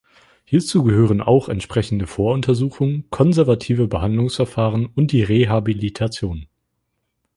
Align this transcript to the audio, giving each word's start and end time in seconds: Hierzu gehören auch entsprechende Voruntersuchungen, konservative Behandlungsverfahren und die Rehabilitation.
Hierzu 0.45 0.81
gehören 0.81 1.21
auch 1.21 1.47
entsprechende 1.47 2.07
Voruntersuchungen, 2.07 3.07
konservative 3.11 3.87
Behandlungsverfahren 3.87 4.87
und 4.87 5.11
die 5.11 5.21
Rehabilitation. 5.21 6.47